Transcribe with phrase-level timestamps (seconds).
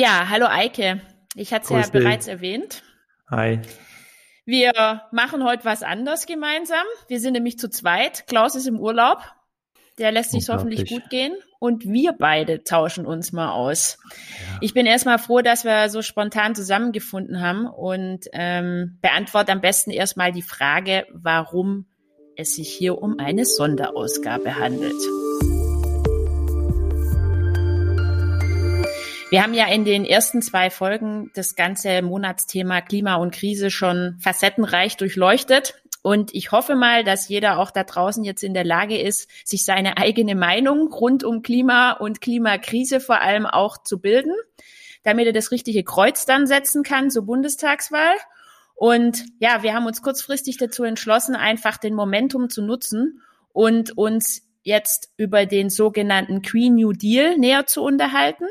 [0.00, 1.00] Ja, hallo Eike.
[1.34, 2.84] Ich hatte es ja bereits erwähnt.
[3.32, 3.58] Hi.
[4.46, 6.84] Wir machen heute was anders gemeinsam.
[7.08, 8.24] Wir sind nämlich zu zweit.
[8.28, 9.18] Klaus ist im Urlaub.
[9.98, 11.34] Der lässt sich hoffentlich gut gehen.
[11.58, 13.98] Und wir beide tauschen uns mal aus.
[14.60, 19.90] Ich bin erstmal froh, dass wir so spontan zusammengefunden haben und ähm, beantworte am besten
[19.90, 21.86] erstmal die Frage, warum
[22.36, 24.94] es sich hier um eine Sonderausgabe handelt.
[29.30, 34.16] Wir haben ja in den ersten zwei Folgen das ganze Monatsthema Klima und Krise schon
[34.20, 35.74] facettenreich durchleuchtet.
[36.00, 39.66] Und ich hoffe mal, dass jeder auch da draußen jetzt in der Lage ist, sich
[39.66, 44.32] seine eigene Meinung rund um Klima und Klimakrise vor allem auch zu bilden,
[45.02, 48.14] damit er das richtige Kreuz dann setzen kann zur Bundestagswahl.
[48.76, 53.20] Und ja, wir haben uns kurzfristig dazu entschlossen, einfach den Momentum zu nutzen
[53.52, 58.46] und uns jetzt über den sogenannten Green New Deal näher zu unterhalten.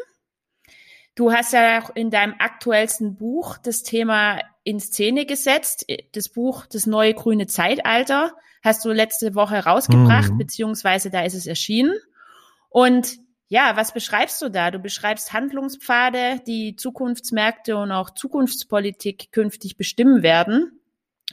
[1.17, 5.85] Du hast ja auch in deinem aktuellsten Buch das Thema in Szene gesetzt.
[6.13, 10.37] Das Buch Das neue grüne Zeitalter hast du letzte Woche rausgebracht, Mhm.
[10.37, 11.95] beziehungsweise da ist es erschienen.
[12.69, 14.69] Und ja, was beschreibst du da?
[14.69, 20.79] Du beschreibst Handlungspfade, die Zukunftsmärkte und auch Zukunftspolitik künftig bestimmen werden.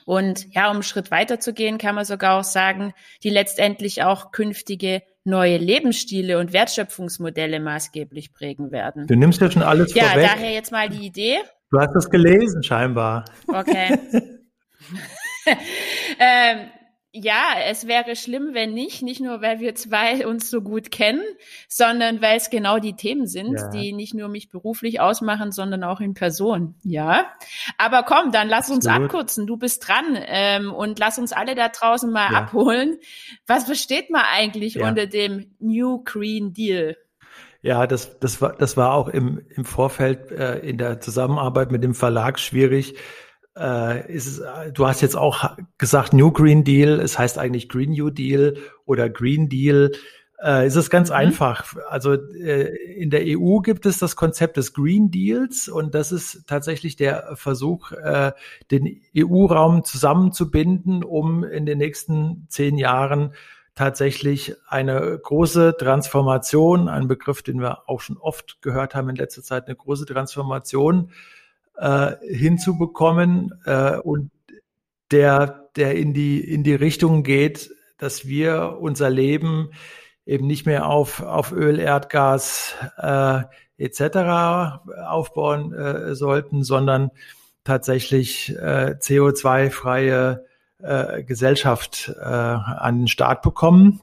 [0.06, 4.02] Und ja, um einen Schritt weiter zu gehen, kann man sogar auch sagen, die letztendlich
[4.02, 9.06] auch künftige neue Lebensstile und Wertschöpfungsmodelle maßgeblich prägen werden.
[9.06, 10.28] Du nimmst ja schon alles Ja, vorweg.
[10.28, 11.38] daher jetzt mal die Idee.
[11.70, 13.24] Du hast das gelesen, scheinbar.
[13.48, 13.98] Okay.
[16.18, 16.58] ähm,
[17.16, 19.00] ja, es wäre schlimm, wenn nicht.
[19.02, 21.22] Nicht nur, weil wir zwei uns so gut kennen,
[21.68, 23.68] sondern weil es genau die Themen sind, Ja.
[23.70, 26.74] die nicht nur mich beruflich ausmachen, sondern auch in Person.
[26.82, 27.26] Ja.
[27.78, 29.10] Aber komm, dann lass uns Absolut.
[29.10, 29.46] abkürzen.
[29.46, 32.38] Du bist dran ähm, und lass uns alle da draußen mal Ja.
[32.40, 32.98] abholen.
[33.46, 34.88] Was versteht man eigentlich Ja.
[34.88, 36.96] unter dem New Green Deal?
[37.62, 41.82] Ja, das, das, war, das war auch im, im Vorfeld äh, in der Zusammenarbeit mit
[41.84, 42.96] dem Verlag schwierig.
[43.56, 47.68] Äh, ist es, äh, du hast jetzt auch gesagt New Green Deal, es heißt eigentlich
[47.68, 49.92] Green New Deal oder Green Deal.
[50.42, 51.16] Äh, es ist ganz Mhm.
[51.16, 51.76] einfach.
[51.88, 56.46] Also äh, in der EU gibt es das Konzept des Green Deals und das ist
[56.48, 58.32] tatsächlich der Versuch, äh,
[58.72, 63.34] den EU-Raum zusammenzubinden, um in den nächsten zehn Jahren
[63.76, 69.42] tatsächlich eine große Transformation, ein Begriff, den wir auch schon oft gehört haben in letzter
[69.42, 71.10] Zeit, eine große Transformation
[71.76, 74.30] äh, hinzubekommen äh, und
[75.10, 79.70] der, der in die, in die Richtung geht, dass wir unser Leben
[80.26, 83.42] eben nicht mehr auf, auf Öl, Erdgas äh,
[83.76, 84.80] etc.
[85.06, 87.10] aufbauen äh, sollten, sondern
[87.64, 90.44] tatsächlich äh, CO2-freie
[90.82, 94.00] äh, Gesellschaft äh, an den Start bekommen.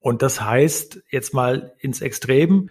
[0.00, 2.70] Und das heißt jetzt mal ins Extrem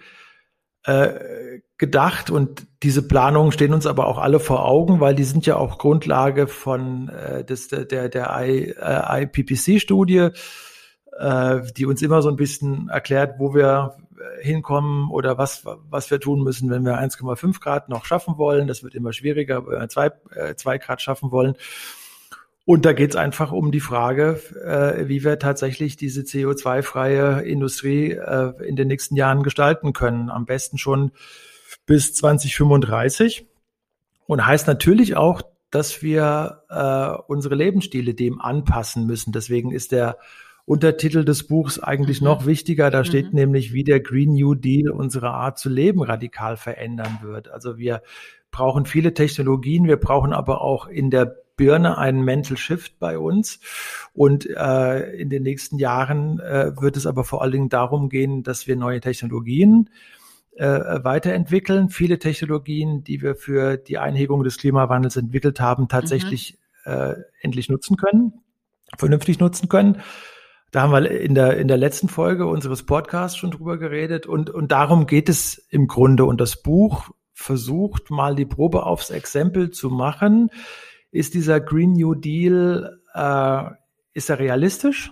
[0.85, 5.45] äh, gedacht und diese Planungen stehen uns aber auch alle vor Augen, weil die sind
[5.45, 10.29] ja auch Grundlage von äh, des, der, der I, äh, IPPC-Studie,
[11.17, 16.11] äh, die uns immer so ein bisschen erklärt, wo wir äh, hinkommen oder was, was
[16.11, 18.67] wir tun müssen, wenn wir 1,5 Grad noch schaffen wollen.
[18.67, 21.55] Das wird immer schwieriger, wenn wir zwei, äh, zwei Grad schaffen wollen.
[22.69, 28.11] Und da geht es einfach um die Frage, äh, wie wir tatsächlich diese CO2-freie Industrie
[28.11, 30.29] äh, in den nächsten Jahren gestalten können.
[30.29, 31.11] Am besten schon
[31.87, 33.47] bis 2035.
[34.27, 35.41] Und heißt natürlich auch,
[35.71, 39.31] dass wir äh, unsere Lebensstile dem anpassen müssen.
[39.31, 40.19] Deswegen ist der
[40.65, 42.25] Untertitel des Buchs eigentlich Mhm.
[42.25, 42.91] noch wichtiger.
[42.91, 43.39] Da steht Mhm.
[43.39, 47.49] nämlich, wie der Green New Deal unsere Art zu leben radikal verändern wird.
[47.49, 48.03] Also wir
[48.51, 53.59] brauchen viele Technologien, wir brauchen aber auch in der Birne einen Mental Shift bei uns.
[54.13, 58.43] Und äh, in den nächsten Jahren äh, wird es aber vor allen Dingen darum gehen,
[58.43, 59.89] dass wir neue Technologien
[60.55, 61.89] äh, weiterentwickeln.
[61.89, 67.97] Viele Technologien, die wir für die Einhegung des Klimawandels entwickelt haben, tatsächlich äh, endlich nutzen
[67.97, 68.33] können,
[68.97, 70.01] vernünftig nutzen können.
[70.71, 74.49] Da haben wir in der, in der letzten Folge unseres Podcasts schon drüber geredet und,
[74.49, 76.23] und darum geht es im Grunde.
[76.23, 80.51] Und das Buch versucht mal die Probe aufs Exempel zu machen.
[81.11, 83.63] Ist dieser Green New Deal, äh,
[84.13, 85.11] ist er realistisch?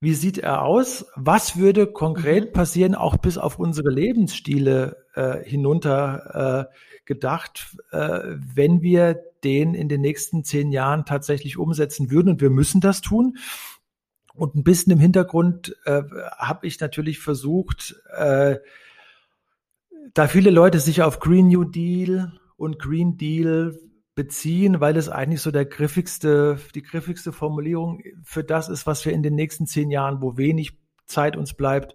[0.00, 1.06] Wie sieht er aus?
[1.14, 2.52] Was würde konkret Mhm.
[2.52, 6.74] passieren, auch bis auf unsere Lebensstile äh, hinunter äh,
[7.04, 8.20] gedacht, äh,
[8.54, 12.30] wenn wir den in den nächsten zehn Jahren tatsächlich umsetzen würden?
[12.30, 13.36] Und wir müssen das tun.
[14.34, 16.02] Und ein bisschen im Hintergrund äh,
[16.38, 18.56] habe ich natürlich versucht, äh,
[20.14, 23.78] da viele Leute sich auf Green New Deal und Green Deal
[24.14, 29.12] beziehen, weil es eigentlich so der griffigste, die griffigste Formulierung für das ist, was wir
[29.12, 31.94] in den nächsten zehn Jahren, wo wenig Zeit uns bleibt,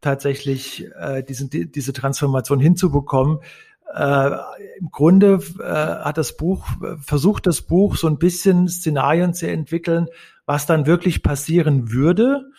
[0.00, 3.40] tatsächlich äh, diesen, die, diese Transformation hinzubekommen,
[3.92, 4.30] Äh,
[4.78, 6.64] Im Grunde äh, hat das Buch,
[7.00, 10.06] versucht das Buch so ein bisschen Szenarien zu entwickeln,
[10.46, 12.52] was dann wirklich passieren würde,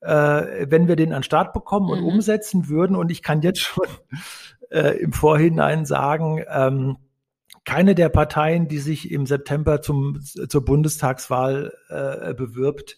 [0.00, 2.06] äh, wenn wir den an Start bekommen und mhm.
[2.06, 2.96] umsetzen würden.
[2.96, 3.86] Und ich kann jetzt schon
[4.70, 6.96] äh, im Vorhinein sagen, ähm,
[7.64, 12.96] keine der Parteien, die sich im September zum, zur Bundestagswahl äh, bewirbt,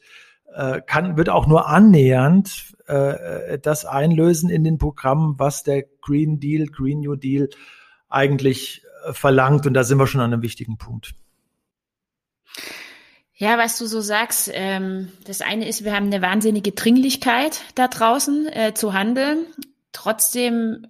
[0.55, 6.41] äh, kann, wird auch nur annähernd äh, das einlösen in den Programmen, was der Green
[6.41, 7.49] Deal, Green New Deal
[8.09, 9.67] eigentlich äh, verlangt.
[9.67, 11.15] Und da sind wir schon an einem wichtigen Punkt.
[13.35, 17.89] Ja, was du so sagst, ähm, das eine ist, wir haben eine wahnsinnige Dringlichkeit da
[17.89, 19.47] draußen äh, zu handeln.
[19.93, 20.87] Trotzdem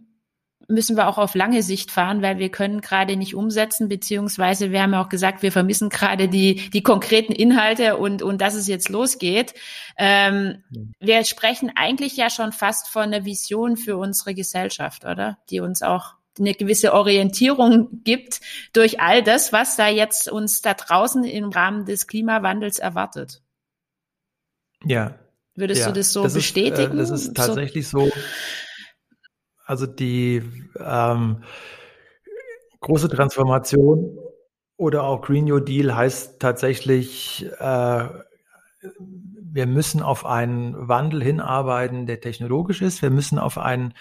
[0.73, 4.83] müssen wir auch auf lange Sicht fahren, weil wir können gerade nicht umsetzen, beziehungsweise wir
[4.83, 8.67] haben ja auch gesagt, wir vermissen gerade die, die konkreten Inhalte und, und dass es
[8.67, 9.55] jetzt losgeht.
[9.97, 10.65] Ähm,
[10.99, 15.39] wir sprechen eigentlich ja schon fast von einer Vision für unsere Gesellschaft, oder?
[15.51, 18.41] Die uns auch eine gewisse Orientierung gibt
[18.73, 23.43] durch all das, was da jetzt uns da draußen im Rahmen des Klimawandels erwartet.
[24.85, 25.19] Ja.
[25.55, 26.99] Würdest ja, du das so das bestätigen?
[26.99, 28.07] Ist, äh, das ist tatsächlich so.
[28.07, 28.13] so
[29.73, 30.43] also die
[30.79, 31.39] ähm,
[32.81, 34.19] große Transformation
[34.77, 38.05] oder auch Green New Deal heißt tatsächlich, äh,
[39.55, 43.01] wir müssen auf einen Wandel hinarbeiten, der technologisch ist.
[43.01, 43.95] Wir müssen auf einen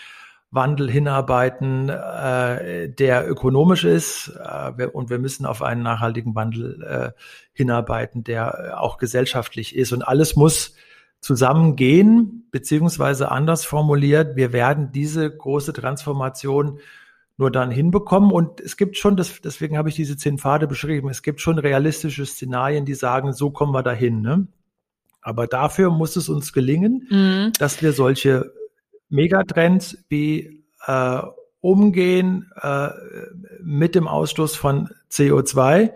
[0.50, 4.34] Wandel hinarbeiten, äh, der ökonomisch ist.
[4.44, 7.22] Äh, und wir müssen auf einen nachhaltigen Wandel äh,
[7.54, 9.94] hinarbeiten, der auch gesellschaftlich ist.
[9.94, 10.76] Und alles muss
[11.22, 16.80] zusammengehen, beziehungsweise anders formuliert, wir werden diese große Transformation
[17.38, 18.32] nur dann hinbekommen.
[18.32, 21.60] Und es gibt schon, das, deswegen habe ich diese zehn Pfade beschrieben, es gibt schon
[21.60, 24.22] realistische Szenarien, die sagen, so kommen wir dahin.
[24.22, 24.48] Ne?
[25.22, 27.52] Aber dafür muss es uns gelingen, mhm.
[27.58, 28.52] dass wir solche
[29.10, 31.22] Megatrends wie äh,
[31.62, 32.90] Umgehen äh,
[33.62, 35.92] mit dem Ausstoß von CO2,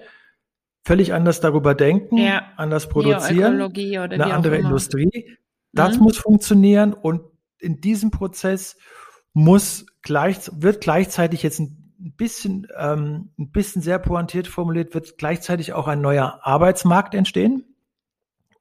[0.85, 2.43] völlig anders darüber denken, ja.
[2.55, 5.37] anders produzieren, eine andere Industrie.
[5.73, 6.03] Das mhm.
[6.03, 7.21] muss funktionieren und
[7.59, 8.77] in diesem Prozess
[9.33, 15.73] muss gleich, wird gleichzeitig jetzt ein bisschen, ähm, ein bisschen sehr pointiert formuliert, wird gleichzeitig
[15.73, 17.65] auch ein neuer Arbeitsmarkt entstehen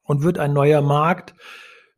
[0.03, 1.35] und wird ein neuer Markt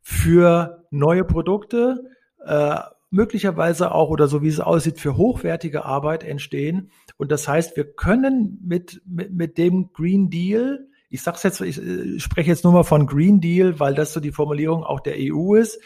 [0.02, 2.04] für neue Produkte,
[2.44, 2.76] äh,
[3.10, 6.90] möglicherweise auch oder so wie es aussieht, für hochwertige Arbeit entstehen.
[7.18, 11.78] Und das heißt, wir können mit, mit, mit dem Green Deal, ich sag's jetzt, ich,
[11.82, 15.16] ich spreche jetzt nur mal von Green Deal, weil das so die Formulierung auch der
[15.18, 15.80] EU ist.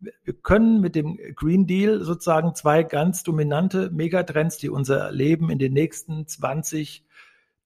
[0.00, 5.60] Wir können mit dem Green Deal sozusagen zwei ganz dominante Megatrends, die unser Leben in
[5.60, 7.04] den nächsten 20,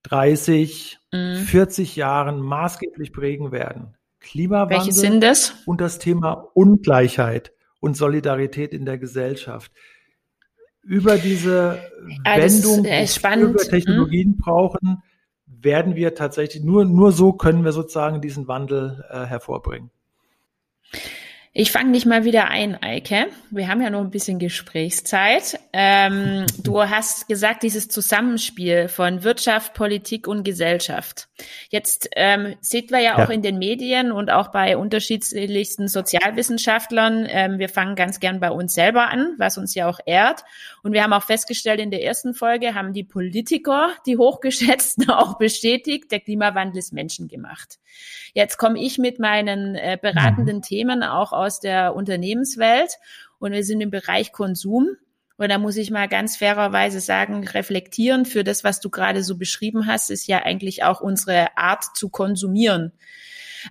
[0.02, 1.36] 30, mhm.
[1.38, 3.96] 40 Jahren maßgeblich prägen werden.
[4.20, 5.54] Klimawandel Welche sind das?
[5.64, 9.72] und das Thema Ungleichheit und Solidarität in der Gesellschaft.
[10.86, 11.80] Über diese
[12.24, 14.38] ja, Wendung, die wir über Technologien hm?
[14.38, 15.02] brauchen,
[15.46, 19.90] werden wir tatsächlich, nur, nur so können wir sozusagen diesen Wandel äh, hervorbringen.
[21.58, 23.28] Ich fange dich mal wieder ein, Eike.
[23.50, 25.58] Wir haben ja noch ein bisschen Gesprächszeit.
[25.72, 31.28] Ähm, du hast gesagt, dieses Zusammenspiel von Wirtschaft, Politik und Gesellschaft.
[31.70, 37.26] Jetzt ähm, sieht wir ja, ja, auch in den Medien und auch bei unterschiedlichsten Sozialwissenschaftlern,
[37.26, 40.44] ähm, wir fangen ganz gern bei uns selber an, was uns ja auch ehrt.
[40.86, 45.36] Und wir haben auch festgestellt, in der ersten Folge haben die Politiker, die hochgeschätzten, auch
[45.36, 47.81] bestätigt, der Klimawandel ist menschengemacht.
[48.34, 50.62] Jetzt komme ich mit meinen äh, beratenden mhm.
[50.62, 52.98] Themen auch aus der Unternehmenswelt
[53.40, 54.90] und wir sind im Bereich Konsum.
[55.36, 59.36] Und da muss ich mal ganz fairerweise sagen, reflektieren für das, was du gerade so
[59.36, 62.93] beschrieben hast, ist ja eigentlich auch unsere Art zu konsumieren.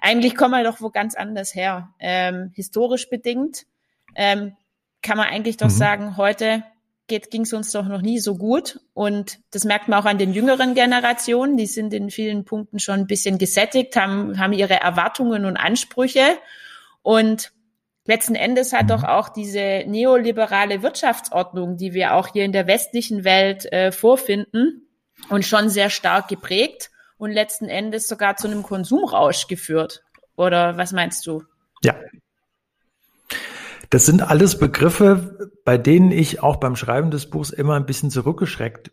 [0.01, 1.93] Eigentlich kommen wir doch wo ganz anders her.
[1.98, 3.67] Ähm, historisch bedingt
[4.15, 4.57] ähm,
[5.01, 5.77] kann man eigentlich doch mhm.
[5.77, 6.65] sagen, heute
[7.07, 8.79] ging es uns doch noch nie so gut.
[8.93, 11.57] Und das merkt man auch an den jüngeren Generationen.
[11.57, 16.38] Die sind in vielen Punkten schon ein bisschen gesättigt, haben, haben ihre Erwartungen und Ansprüche.
[17.01, 17.51] Und
[18.05, 23.24] letzten Endes hat doch auch diese neoliberale Wirtschaftsordnung, die wir auch hier in der westlichen
[23.24, 24.88] Welt äh, vorfinden
[25.29, 30.03] und schon sehr stark geprägt und letzten Endes sogar zu einem Konsumrausch geführt.
[30.35, 31.43] Oder was meinst du?
[31.83, 31.95] Ja,
[33.89, 38.12] das sind alles Begriffe, bei denen ich auch beim Schreiben des Buchs immer ein bisschen
[38.12, 38.92] zurückgeschreckt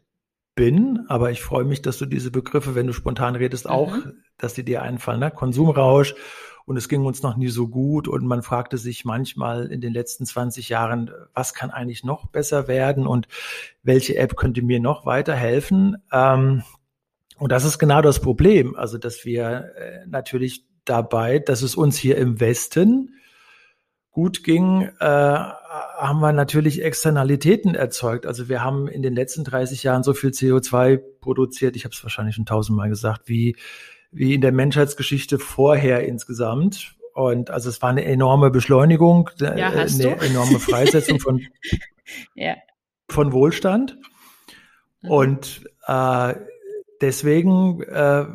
[0.55, 1.05] bin.
[1.09, 4.15] Aber ich freue mich, dass du diese Begriffe, wenn du spontan redest, auch, mhm.
[4.39, 5.21] dass die dir einfallen.
[5.21, 5.31] Ne?
[5.31, 6.15] Konsumrausch
[6.65, 9.93] und es ging uns noch nie so gut und man fragte sich manchmal in den
[9.93, 13.29] letzten 20 Jahren, was kann eigentlich noch besser werden und
[13.83, 15.97] welche App könnte mir noch weiterhelfen?
[16.13, 16.63] Ähm,
[17.39, 18.77] und das ist genau das Problem.
[18.77, 23.15] Also, dass wir äh, natürlich dabei, dass es uns hier im Westen
[24.13, 28.27] gut ging, äh, haben wir natürlich Externalitäten erzeugt.
[28.27, 32.03] Also wir haben in den letzten 30 Jahren so viel CO2 produziert, ich habe es
[32.03, 33.57] wahrscheinlich schon tausendmal gesagt, wie,
[34.11, 36.95] wie in der Menschheitsgeschichte vorher insgesamt.
[37.15, 40.25] Und also es war eine enorme Beschleunigung, ja, äh, eine du?
[40.25, 41.41] enorme Freisetzung von,
[42.35, 42.57] ja.
[43.09, 43.99] von Wohlstand.
[45.01, 45.11] Mhm.
[45.11, 46.35] Und äh,
[47.01, 48.27] deswegen äh,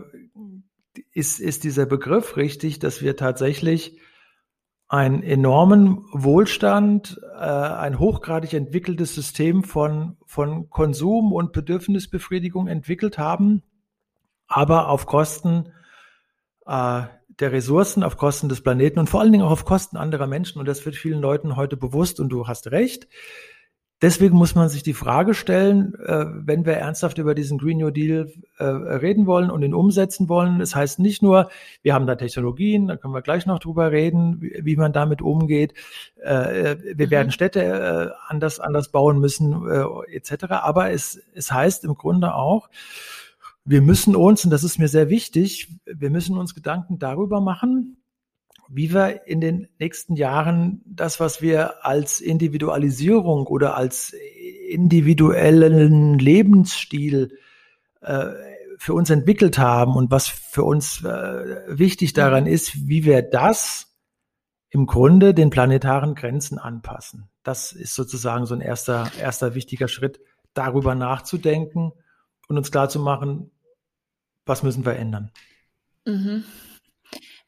[1.14, 4.00] ist, ist dieser Begriff richtig, dass wir tatsächlich
[4.88, 13.64] einen enormen Wohlstand, äh, ein hochgradig entwickeltes System von, von Konsum und Bedürfnisbefriedigung entwickelt haben,
[14.48, 15.74] aber auf Kosten
[16.66, 17.04] äh,
[17.40, 20.60] der Ressourcen, auf Kosten des Planeten und vor allen Dingen auch auf Kosten anderer Menschen.
[20.60, 23.08] Und das wird vielen Leuten heute bewusst und du hast recht.
[24.00, 27.90] Deswegen muss man sich die Frage stellen, äh, wenn wir ernsthaft über diesen Green New
[27.90, 30.62] Deal äh, reden wollen und ihn umsetzen wollen.
[30.62, 31.50] Es das heißt nicht nur,
[31.82, 35.24] wir haben da Technologien, da können wir gleich noch drüber reden, wie, wie man damit
[35.24, 35.74] umgeht.
[36.24, 37.12] Äh, wir mhm.
[37.12, 40.46] werden Städte äh, anders, anders bauen müssen, äh, etc.
[40.52, 42.70] Aber es, es heißt im Grunde auch,
[43.66, 47.98] wir müssen uns, und das ist mir sehr wichtig, wir müssen uns Gedanken darüber machen,
[48.70, 54.14] wie wir in den nächsten Jahren das, was wir als Individualisierung oder als
[54.70, 57.38] individuellen Lebensstil
[58.02, 58.28] äh,
[58.78, 62.50] für uns entwickelt haben und was für uns äh, wichtig daran mhm.
[62.50, 63.96] ist, wie wir das
[64.70, 67.30] im Grunde den planetaren Grenzen anpassen.
[67.44, 70.20] Das ist sozusagen so ein erster, erster wichtiger Schritt,
[70.54, 71.94] darüber nachzudenken
[72.48, 73.52] und uns klarzumachen,
[74.46, 75.32] was müssen wir ändern.
[76.06, 76.44] Mhm.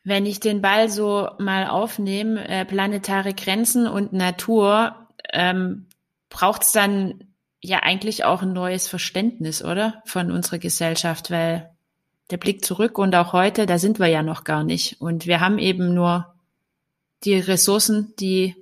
[0.04, 4.96] Wenn ich den Ball so mal aufnehme, äh, planetare Grenzen und Natur,
[5.32, 5.88] ähm,
[6.30, 7.26] braucht es dann
[7.62, 10.02] ja eigentlich auch ein neues Verständnis, oder?
[10.06, 11.70] Von unserer Gesellschaft, weil
[12.30, 15.02] der Blick zurück und auch heute, da sind wir ja noch gar nicht.
[15.02, 16.34] Und wir haben eben nur
[17.24, 18.56] die Ressourcen, die,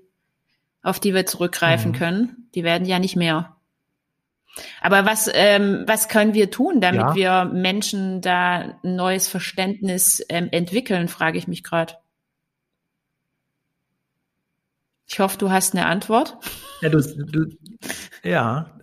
[0.82, 1.96] auf die wir zurückgreifen mhm.
[1.96, 2.50] können.
[2.56, 3.57] Die werden ja nicht mehr.
[4.82, 7.16] Aber was, ähm, was können wir tun, damit ja.
[7.16, 11.94] wir Menschen da ein neues Verständnis ähm, entwickeln, frage ich mich gerade.
[15.06, 16.38] Ich hoffe, du hast eine Antwort.
[16.82, 17.46] Ja, du, du,
[18.24, 18.78] ja,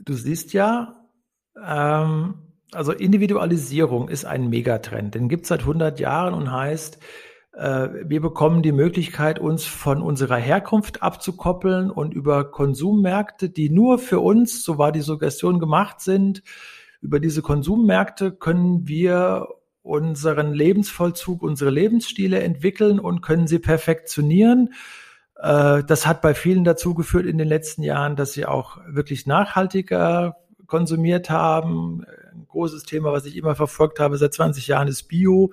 [0.00, 1.06] du siehst ja,
[1.64, 2.34] ähm,
[2.72, 5.14] also Individualisierung ist ein Megatrend.
[5.14, 6.98] Den gibt es seit 100 Jahren und heißt,
[7.52, 14.20] wir bekommen die Möglichkeit, uns von unserer Herkunft abzukoppeln und über Konsummärkte, die nur für
[14.20, 16.42] uns, so war die Suggestion, gemacht sind,
[17.00, 19.48] über diese Konsummärkte können wir
[19.82, 24.74] unseren Lebensvollzug, unsere Lebensstile entwickeln und können sie perfektionieren.
[25.36, 29.26] Äh, das hat bei vielen dazu geführt in den letzten Jahren, dass sie auch wirklich
[29.26, 32.04] nachhaltiger konsumiert haben.
[32.32, 35.50] Ein großes Thema, was ich immer verfolgt habe seit 20 Jahren, ist Bio.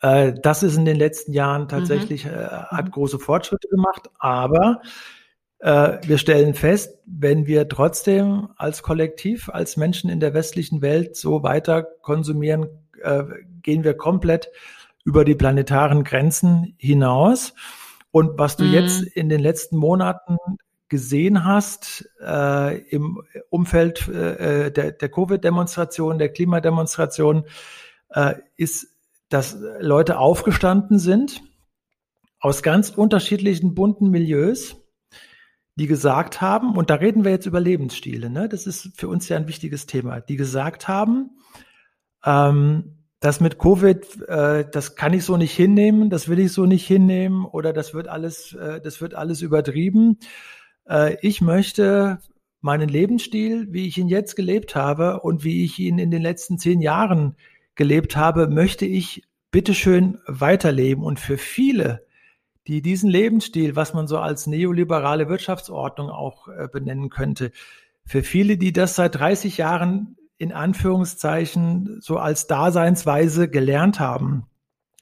[0.00, 1.68] Äh, das ist in den letzten Jahren mhm.
[1.68, 2.32] tatsächlich, mhm.
[2.32, 2.90] äh, hat mhm.
[2.90, 4.80] große Fortschritte gemacht, aber
[5.60, 11.16] äh, wir stellen fest, wenn wir trotzdem als Kollektiv, als Menschen in der westlichen Welt
[11.16, 12.68] so weiter konsumieren,
[13.02, 13.24] äh,
[13.62, 14.50] gehen wir komplett
[15.04, 17.54] über die planetaren Grenzen hinaus.
[18.10, 18.72] Und was du mhm.
[18.72, 20.36] jetzt in den letzten Monaten
[20.88, 27.44] gesehen hast äh, im Umfeld äh, der, der Covid-Demonstration, der Klimademonstration,
[28.10, 28.97] äh, ist
[29.28, 31.42] dass Leute aufgestanden sind
[32.40, 34.76] aus ganz unterschiedlichen bunten Milieus,
[35.74, 38.48] die gesagt haben, und da reden wir jetzt über Lebensstile, ne?
[38.48, 41.30] das ist für uns ja ein wichtiges Thema, die gesagt haben,
[42.24, 46.66] ähm, das mit Covid, äh, das kann ich so nicht hinnehmen, das will ich so
[46.66, 50.18] nicht hinnehmen oder das wird alles, äh, das wird alles übertrieben.
[50.88, 52.18] Äh, ich möchte
[52.60, 56.58] meinen Lebensstil, wie ich ihn jetzt gelebt habe und wie ich ihn in den letzten
[56.58, 57.36] zehn Jahren
[57.78, 61.02] gelebt habe, möchte ich bitteschön weiterleben.
[61.02, 62.04] Und für viele,
[62.66, 67.52] die diesen Lebensstil, was man so als neoliberale Wirtschaftsordnung auch äh, benennen könnte,
[68.04, 74.46] für viele, die das seit 30 Jahren in Anführungszeichen so als Daseinsweise gelernt haben,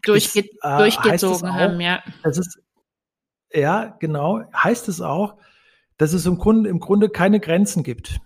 [0.02, 2.02] Durchge ist, äh, durchgezogen auch, haben, ja.
[2.22, 2.60] Das ist,
[3.52, 5.36] ja, genau, heißt es auch,
[5.96, 8.20] dass es im Grunde, im Grunde keine Grenzen gibt.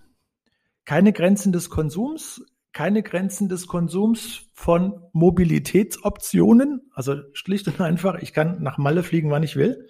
[0.84, 8.32] Keine Grenzen des Konsums, keine Grenzen des Konsums von Mobilitätsoptionen, also schlicht und einfach, ich
[8.32, 9.88] kann nach Malle fliegen, wann ich will.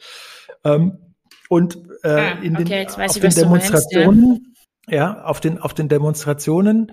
[0.64, 1.14] Ähm,
[1.48, 4.96] und äh, ah, in den, okay, auf den Demonstrationen, meinst, ja.
[4.96, 6.92] ja, auf den auf den Demonstrationen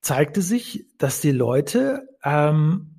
[0.00, 2.92] zeigte sich, dass die Leute ähm,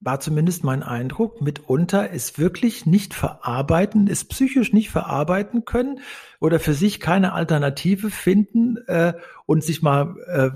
[0.00, 6.00] war zumindest mein Eindruck, mitunter es wirklich nicht verarbeiten, es psychisch nicht verarbeiten können
[6.40, 9.12] oder für sich keine Alternative finden äh,
[9.44, 10.50] und sich mal äh,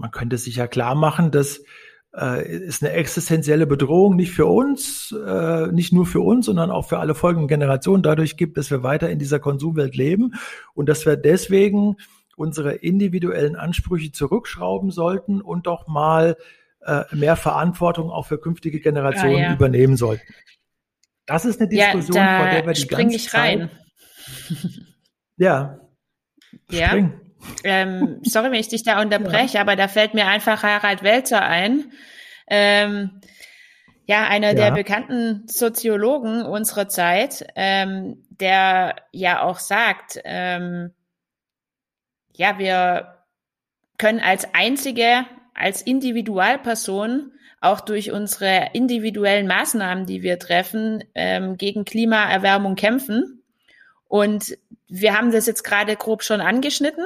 [0.00, 1.62] man könnte sich ja klar machen, dass
[2.16, 6.88] äh, ist eine existenzielle Bedrohung, nicht für uns, äh, nicht nur für uns, sondern auch
[6.88, 8.02] für alle folgenden Generationen.
[8.02, 10.34] Dadurch gibt, dass wir weiter in dieser Konsumwelt leben
[10.74, 11.96] und dass wir deswegen
[12.36, 16.36] unsere individuellen Ansprüche zurückschrauben sollten und doch mal
[16.84, 19.54] äh, mehr Verantwortung auch für künftige Generationen ja, ja.
[19.54, 20.26] übernehmen sollten.
[21.26, 23.70] Das ist eine Diskussion, ja, vor der wir die ganze ich rein.
[24.48, 24.80] Zeit.
[25.36, 25.78] ja.
[26.70, 27.10] Ja.
[27.64, 29.60] Ähm, sorry, wenn ich dich da unterbreche, ja.
[29.60, 31.92] aber da fällt mir einfach Harald Welzer ein.
[32.46, 33.20] Ähm,
[34.06, 34.54] ja, einer ja.
[34.54, 40.92] der bekannten Soziologen unserer Zeit, ähm, der ja auch sagt, ähm,
[42.34, 43.24] ja, wir
[43.98, 51.84] können als einzige, als Individualperson auch durch unsere individuellen Maßnahmen, die wir treffen, ähm, gegen
[51.84, 53.42] Klimaerwärmung kämpfen.
[54.08, 54.56] Und
[54.88, 57.04] wir haben das jetzt gerade grob schon angeschnitten.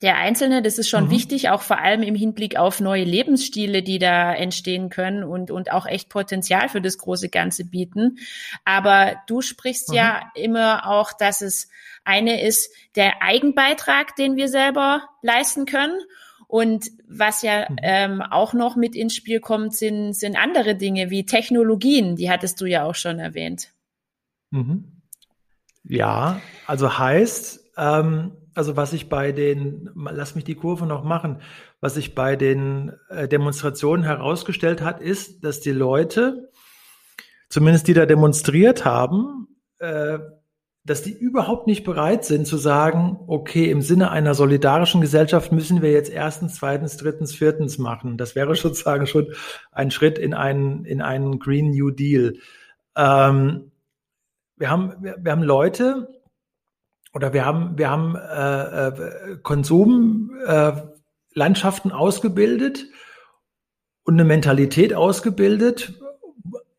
[0.00, 1.10] Der Einzelne, das ist schon mhm.
[1.10, 5.72] wichtig, auch vor allem im Hinblick auf neue Lebensstile, die da entstehen können und, und
[5.72, 8.18] auch echt Potenzial für das große Ganze bieten.
[8.64, 9.96] Aber du sprichst mhm.
[9.96, 11.68] ja immer auch, dass es
[12.04, 15.98] eine ist der Eigenbeitrag, den wir selber leisten können.
[16.46, 17.76] Und was ja mhm.
[17.82, 22.16] ähm, auch noch mit ins Spiel kommt, sind, sind andere Dinge wie Technologien.
[22.16, 23.72] Die hattest du ja auch schon erwähnt.
[24.50, 25.02] Mhm.
[25.84, 31.40] Ja, also heißt, ähm, also was ich bei den, lass mich die Kurve noch machen,
[31.80, 36.50] was sich bei den äh, Demonstrationen herausgestellt hat, ist, dass die Leute,
[37.48, 39.46] zumindest die da demonstriert haben,
[39.78, 40.18] äh,
[40.84, 45.80] dass die überhaupt nicht bereit sind zu sagen, okay, im Sinne einer solidarischen Gesellschaft müssen
[45.80, 48.16] wir jetzt erstens, zweitens, drittens, viertens machen.
[48.16, 49.34] Das wäre sozusagen schon
[49.70, 52.34] ein Schritt in einen, in einen Green New Deal.
[52.96, 53.70] Ähm,
[54.56, 56.08] wir haben, wir, wir haben Leute
[57.18, 62.86] oder wir haben, wir haben äh, äh, Konsumlandschaften äh, ausgebildet
[64.04, 66.00] und eine Mentalität ausgebildet,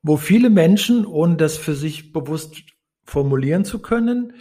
[0.02, 2.56] wo viele Menschen, ohne das für sich bewusst
[3.04, 4.32] formulieren zu können,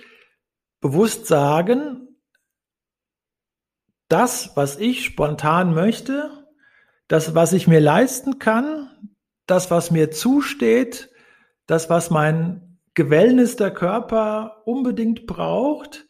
[0.80, 2.16] bewusst sagen,
[4.06, 6.30] das, was ich spontan möchte,
[7.08, 8.88] das, was ich mir leisten kann,
[9.46, 11.10] das, was mir zusteht,
[11.66, 12.67] das, was mein
[12.98, 16.06] gewellnister Körper unbedingt braucht,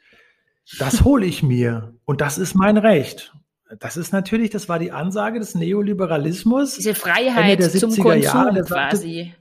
[0.78, 3.34] das hole ich mir und das ist mein Recht.
[3.78, 6.76] Das ist natürlich, das war die Ansage des Neoliberalismus.
[6.76, 9.34] Diese Freiheit zum Konsum Jahre, quasi.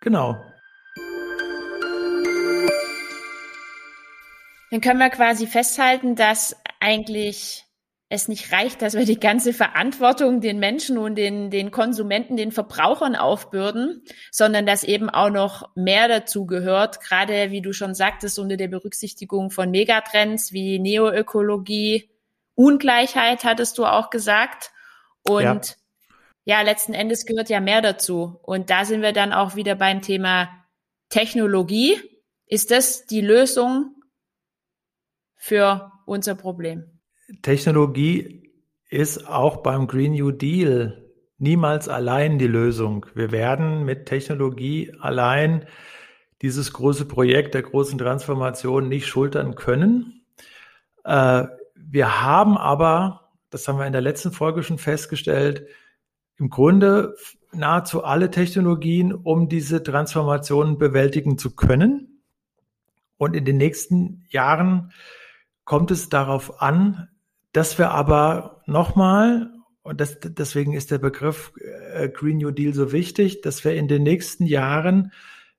[0.00, 0.36] Genau,
[4.70, 7.65] Dann können wir quasi festhalten, dass eigentlich
[8.08, 12.52] es nicht reicht, dass wir die ganze Verantwortung den Menschen und den, den Konsumenten, den
[12.52, 18.38] Verbrauchern aufbürden, sondern dass eben auch noch mehr dazu gehört, gerade wie du schon sagtest,
[18.38, 22.08] unter der Berücksichtigung von Megatrends wie Neoökologie,
[22.54, 24.70] Ungleichheit hattest du auch gesagt.
[25.22, 25.76] Und
[26.44, 26.58] ja.
[26.58, 28.38] ja, letzten Endes gehört ja mehr dazu.
[28.42, 30.48] Und da sind wir dann auch wieder beim Thema
[31.08, 32.00] Technologie.
[32.46, 33.96] Ist das die Lösung
[35.34, 36.95] für unser Problem.
[37.42, 38.50] Technologie
[38.88, 41.06] ist auch beim Green New Deal
[41.38, 43.06] niemals allein die Lösung.
[43.14, 45.66] Wir werden mit Technologie allein
[46.42, 50.24] dieses große Projekt der großen Transformation nicht schultern können.
[51.04, 55.66] Äh, wir haben aber, das haben wir in der letzten Folge schon festgestellt,
[56.38, 57.16] im Grunde
[57.52, 62.22] nahezu alle Technologien, um diese Transformation bewältigen zu können.
[63.16, 64.92] Und in den nächsten Jahren
[65.64, 67.08] kommt es darauf an,
[67.56, 69.50] dass wir aber nochmal,
[69.82, 71.52] und das, deswegen ist der Begriff
[71.94, 75.10] äh, Green New Deal so wichtig, dass wir in den nächsten Jahren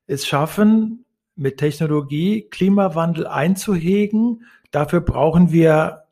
[0.06, 4.44] es schaffen, mit Technologie Klimawandel einzuhegen.
[4.70, 6.04] Dafür brauchen wir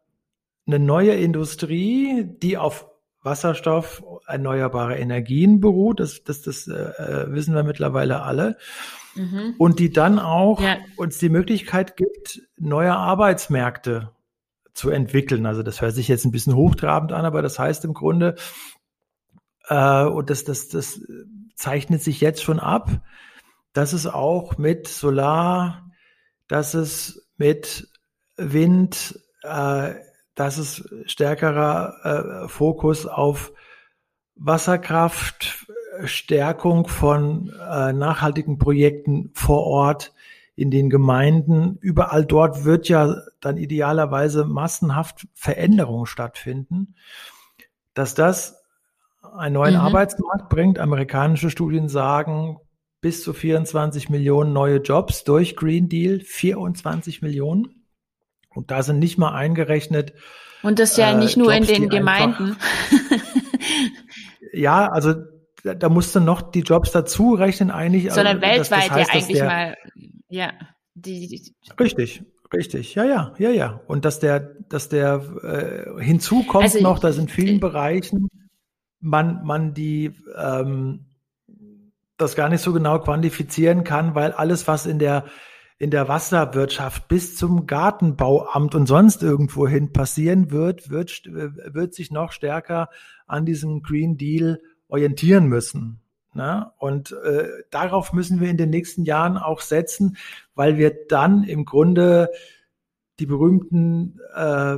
[0.67, 2.87] eine neue Industrie, die auf
[3.23, 6.01] Wasserstoff, erneuerbare Energien beruht.
[6.01, 8.57] Das, das, das äh, wissen wir mittlerweile alle.
[9.15, 9.55] Mhm.
[9.57, 10.79] Und die dann auch ja.
[10.97, 14.11] uns die Möglichkeit gibt, neue Arbeitsmärkte
[14.77, 15.47] zu entwickeln.
[15.47, 18.37] Also das hört sich jetzt ein bisschen hochtrabend an, aber das heißt im Grunde,
[19.69, 21.01] äh, und das, das, das
[21.55, 22.91] zeichnet sich jetzt schon ab,
[23.73, 25.91] dass es auch mit Solar,
[26.49, 27.89] dass es mit
[28.37, 29.95] Wind, äh,
[30.35, 33.53] dass es stärkerer äh, Fokus auf
[34.35, 35.67] Wasserkraft,
[36.05, 40.13] Stärkung von äh, nachhaltigen Projekten vor Ort
[40.57, 41.77] in den Gemeinden.
[41.81, 46.97] Überall dort wird ja dann idealerweise massenhaft Veränderungen stattfinden.
[47.95, 48.63] Dass das
[49.37, 49.81] einen neuen mhm.
[49.81, 50.79] Arbeitsmarkt bringt.
[50.79, 52.59] Amerikanische Studien sagen,
[53.03, 57.85] bis zu 24 Millionen neue Jobs durch Green Deal, 24 Millionen.
[58.55, 60.15] Und da sind nicht mal eingerechnet.
[60.63, 62.57] Und das ja nicht nur Jobs, in den Gemeinden.
[64.55, 65.15] ja, also
[65.75, 68.13] da musst du noch die Jobs dazu rechnen eigentlich.
[68.13, 69.77] Sondern also, weltweit das, das heißt, ja eigentlich der, mal,
[70.29, 70.53] ja.
[70.95, 73.81] Die, die, richtig, richtig, ja, ja, ja, ja.
[73.87, 75.23] Und dass der, dass der
[75.99, 78.29] äh, hinzukommt also, noch, dass in vielen äh, Bereichen
[79.01, 81.07] man, man die ähm,
[82.17, 85.25] das gar nicht so genau quantifizieren kann, weil alles, was in der
[85.79, 92.11] in der Wasserwirtschaft bis zum Gartenbauamt und sonst irgendwo hin passieren wird, wird, wird sich
[92.11, 92.89] noch stärker
[93.27, 96.01] an diesem Green Deal orientieren müssen.
[96.35, 96.71] Ne?
[96.79, 100.17] Und äh, darauf müssen wir in den nächsten Jahren auch setzen,
[100.55, 102.31] weil wir dann im Grunde
[103.19, 104.77] die berühmten äh,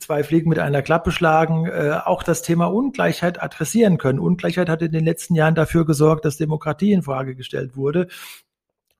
[0.00, 4.18] zwei Fliegen mit einer Klappe schlagen, äh, auch das Thema Ungleichheit adressieren können.
[4.18, 8.08] Ungleichheit hat in den letzten Jahren dafür gesorgt, dass Demokratie in Frage gestellt wurde,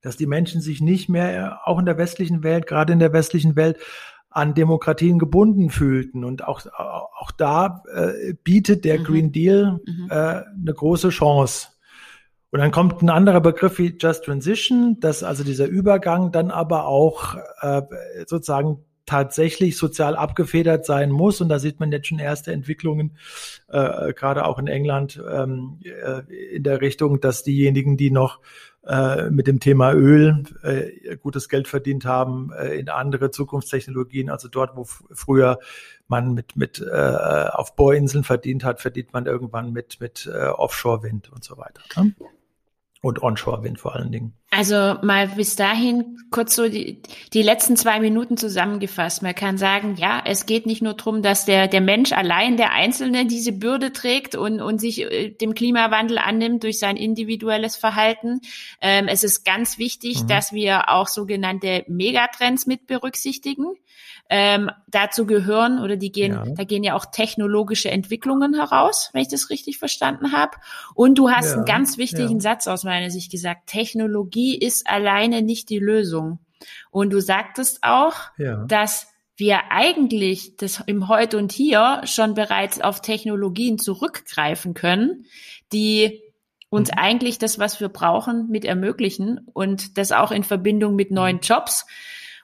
[0.00, 3.56] dass die Menschen sich nicht mehr, auch in der westlichen Welt, gerade in der westlichen
[3.56, 3.78] Welt,
[4.38, 6.24] an Demokratien gebunden fühlten.
[6.24, 9.04] Und auch, auch da äh, bietet der mhm.
[9.04, 10.08] Green Deal mhm.
[10.10, 11.68] äh, eine große Chance.
[12.50, 16.86] Und dann kommt ein anderer Begriff wie Just Transition, dass also dieser Übergang dann aber
[16.86, 17.82] auch äh,
[18.26, 21.40] sozusagen tatsächlich sozial abgefedert sein muss.
[21.40, 23.16] Und da sieht man jetzt schon erste Entwicklungen,
[23.68, 28.40] äh, gerade auch in England, ähm, äh, in der Richtung, dass diejenigen, die noch
[28.88, 34.48] äh, mit dem Thema Öl äh, gutes Geld verdient haben, äh, in andere Zukunftstechnologien, also
[34.48, 35.58] dort, wo früher
[36.08, 41.30] man mit, mit äh, auf Bohrinseln verdient hat, verdient man irgendwann mit, mit äh, Offshore-Wind
[41.30, 41.82] und so weiter.
[41.96, 42.14] Ne?
[43.00, 44.34] Und Onshore-Wind vor allen Dingen.
[44.50, 47.00] Also mal bis dahin kurz so die,
[47.32, 49.22] die letzten zwei Minuten zusammengefasst.
[49.22, 52.72] Man kann sagen, ja, es geht nicht nur darum, dass der, der Mensch allein, der
[52.72, 58.40] Einzelne, diese Bürde trägt und, und sich äh, dem Klimawandel annimmt durch sein individuelles Verhalten.
[58.80, 60.26] Ähm, es ist ganz wichtig, mhm.
[60.26, 63.66] dass wir auch sogenannte Megatrends mit berücksichtigen.
[64.30, 66.44] Ähm, dazu gehören oder die gehen, ja.
[66.54, 70.58] da gehen ja auch technologische Entwicklungen heraus, wenn ich das richtig verstanden habe.
[70.94, 71.54] Und du hast ja.
[71.54, 72.40] einen ganz wichtigen ja.
[72.40, 76.40] Satz aus meiner Sicht gesagt: Technologie ist alleine nicht die Lösung.
[76.90, 78.14] Und du sagtest auch,
[78.66, 79.06] dass
[79.38, 85.26] wir eigentlich das im Heute und Hier schon bereits auf Technologien zurückgreifen können,
[85.72, 86.20] die
[86.70, 86.98] uns mhm.
[86.98, 91.42] eigentlich das, was wir brauchen, mit ermöglichen und das auch in Verbindung mit neuen mhm.
[91.42, 91.86] Jobs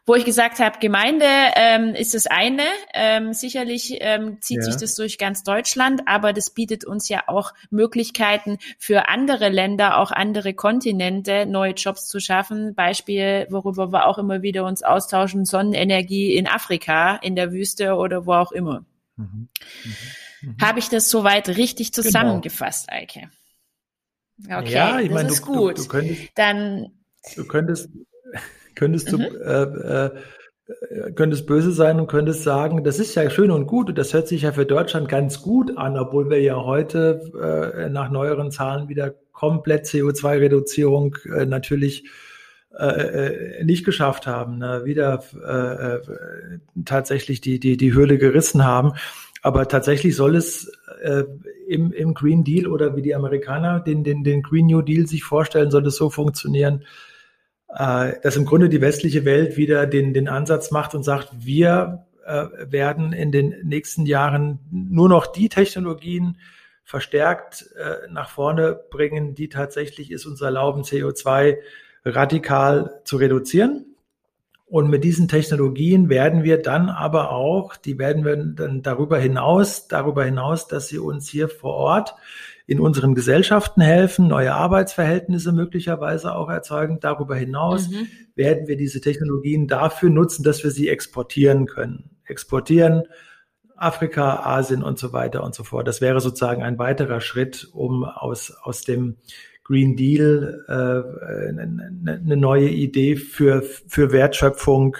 [0.07, 2.65] wo ich gesagt habe, Gemeinde ähm, ist das eine.
[2.93, 4.63] Ähm, sicherlich ähm, zieht ja.
[4.65, 9.99] sich das durch ganz Deutschland, aber das bietet uns ja auch Möglichkeiten für andere Länder,
[9.99, 12.75] auch andere Kontinente, neue Jobs zu schaffen.
[12.75, 18.27] Beispiel, worüber wir auch immer wieder uns austauschen, Sonnenenergie in Afrika, in der Wüste oder
[18.27, 18.85] wo auch immer.
[19.17, 19.49] Mhm.
[19.85, 19.93] Mhm.
[20.43, 20.57] Mhm.
[20.61, 22.05] Habe ich das soweit richtig genau.
[22.05, 23.01] zusammengefasst, genau.
[23.01, 23.31] Eike?
[24.45, 25.79] Okay, ja, ich das meine, ist du, gut.
[25.79, 26.91] Du, du könntest, Dann
[27.37, 27.89] du könntest
[28.75, 29.27] könntest du, mhm.
[29.45, 30.11] äh, äh,
[31.15, 34.29] könntest böse sein und könntest sagen, das ist ja schön und gut und das hört
[34.29, 37.21] sich ja für Deutschland ganz gut an, obwohl wir ja heute
[37.85, 42.05] äh, nach neueren Zahlen wieder komplett CO2-Reduzierung äh, natürlich
[42.79, 44.83] äh, äh, nicht geschafft haben, ne?
[44.85, 46.01] wieder äh, äh,
[46.85, 48.95] tatsächlich die, die, die Hürde gerissen haben.
[49.43, 51.23] Aber tatsächlich soll es äh,
[51.69, 55.23] im, im Green Deal oder wie die Amerikaner den, den, den Green New Deal sich
[55.23, 56.85] vorstellen, soll es so funktionieren,
[57.75, 62.07] äh, dass im Grunde die westliche Welt wieder den, den Ansatz macht und sagt, wir
[62.25, 66.39] äh, werden in den nächsten Jahren nur noch die Technologien
[66.85, 71.57] verstärkt äh, nach vorne bringen, die tatsächlich es uns erlauben, CO2
[72.05, 73.87] radikal zu reduzieren.
[74.67, 79.89] Und mit diesen Technologien werden wir dann aber auch, die werden wir dann darüber hinaus,
[79.89, 82.15] darüber hinaus, dass sie uns hier vor Ort
[82.67, 86.99] in unseren Gesellschaften helfen, neue Arbeitsverhältnisse möglicherweise auch erzeugen.
[87.01, 88.09] Darüber hinaus mhm.
[88.35, 92.11] werden wir diese Technologien dafür nutzen, dass wir sie exportieren können.
[92.25, 93.05] Exportieren
[93.77, 95.87] Afrika, Asien und so weiter und so fort.
[95.89, 99.17] Das wäre sozusagen ein weiterer Schritt, um aus, aus dem
[99.65, 104.97] Green Deal äh, eine neue Idee für, für Wertschöpfung,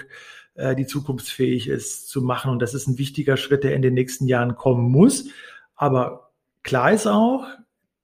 [0.55, 2.51] äh, die zukunftsfähig ist, zu machen.
[2.51, 5.29] Und das ist ein wichtiger Schritt, der in den nächsten Jahren kommen muss.
[5.75, 6.24] Aber
[6.65, 7.45] Klar ist auch,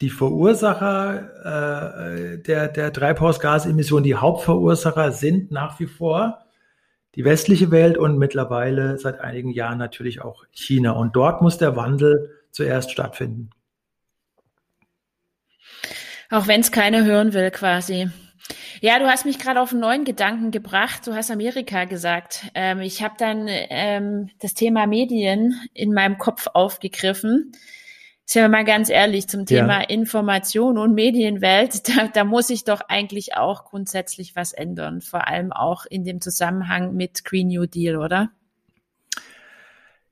[0.01, 6.45] die Verursacher äh, der, der Treibhausgasemissionen, die Hauptverursacher sind nach wie vor
[7.15, 10.91] die westliche Welt und mittlerweile seit einigen Jahren natürlich auch China.
[10.91, 13.49] Und dort muss der Wandel zuerst stattfinden.
[16.29, 18.11] Auch wenn es keiner hören will, quasi.
[18.79, 21.07] Ja, du hast mich gerade auf einen neuen Gedanken gebracht.
[21.07, 22.45] Du hast Amerika gesagt.
[22.53, 27.53] Ähm, ich habe dann ähm, das Thema Medien in meinem Kopf aufgegriffen
[28.31, 29.89] sind wir mal ganz ehrlich, zum Thema ja.
[29.89, 35.51] Information und Medienwelt, da, da muss sich doch eigentlich auch grundsätzlich was ändern, vor allem
[35.51, 38.29] auch in dem Zusammenhang mit Green New Deal, oder?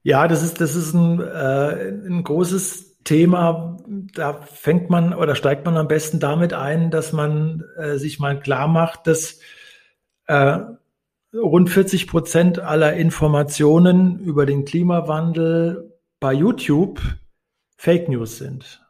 [0.03, 3.77] Ja, das ist, das ist ein, äh, ein großes Thema,
[4.13, 8.39] da fängt man oder steigt man am besten damit ein, dass man äh, sich mal
[8.39, 9.39] klar macht, dass
[10.27, 10.59] äh,
[11.33, 16.99] rund 40 Prozent aller Informationen über den Klimawandel bei YouTube
[17.81, 18.85] Fake News sind.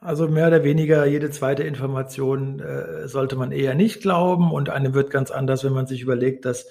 [0.00, 4.94] Also mehr oder weniger jede zweite Information äh, sollte man eher nicht glauben und eine
[4.94, 6.66] wird ganz anders, wenn man sich überlegt, dass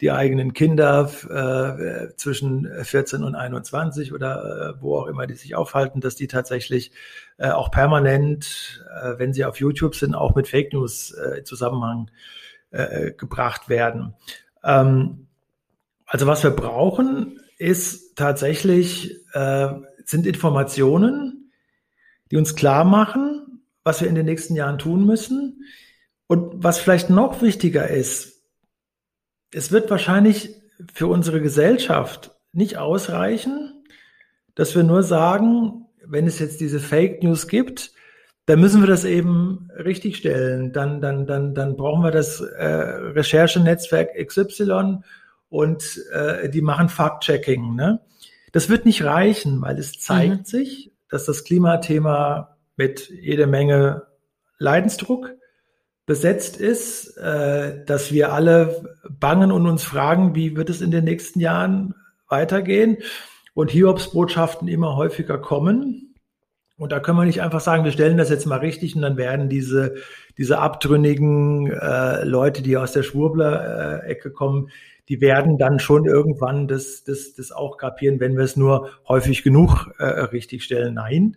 [0.00, 5.56] die eigenen Kinder äh, zwischen 14 und 21 oder äh, wo auch immer die sich
[5.56, 6.92] aufhalten, dass die tatsächlich
[7.38, 12.12] äh, auch permanent, äh, wenn sie auf YouTube sind, auch mit Fake News äh, Zusammenhang
[12.70, 14.14] äh, gebracht werden.
[14.62, 15.26] Ähm,
[16.06, 19.68] also was wir brauchen, ist tatsächlich, äh,
[20.04, 21.52] sind Informationen,
[22.30, 25.64] die uns klar machen, was wir in den nächsten Jahren tun müssen.
[26.26, 28.42] Und was vielleicht noch wichtiger ist,
[29.52, 30.54] es wird wahrscheinlich
[30.92, 33.84] für unsere Gesellschaft nicht ausreichen,
[34.54, 37.92] dass wir nur sagen, wenn es jetzt diese Fake News gibt,
[38.46, 40.72] dann müssen wir das eben richtig stellen.
[40.72, 44.98] Dann, dann, dann, dann brauchen wir das äh, Recherchenetzwerk XY
[45.48, 47.74] und äh, die machen Fact-Checking.
[47.74, 48.00] Ne?
[48.52, 50.44] Das wird nicht reichen, weil es zeigt mhm.
[50.44, 54.02] sich, dass das Klimathema mit jede Menge
[54.58, 55.32] Leidensdruck
[56.06, 61.04] besetzt ist, äh, dass wir alle bangen und uns fragen, wie wird es in den
[61.04, 61.94] nächsten Jahren
[62.28, 62.98] weitergehen
[63.54, 66.14] und Hiobs-Botschaften immer häufiger kommen.
[66.76, 69.18] Und da können wir nicht einfach sagen, wir stellen das jetzt mal richtig und dann
[69.18, 69.96] werden diese,
[70.38, 74.70] diese abtrünnigen äh, Leute, die aus der Schwurbler-Ecke kommen,
[75.08, 79.42] die werden dann schon irgendwann das, das, das auch kapieren, wenn wir es nur häufig
[79.42, 80.94] genug äh, richtig stellen.
[80.94, 81.36] Nein,